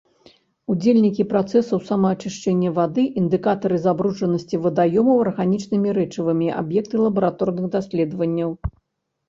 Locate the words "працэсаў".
1.33-1.79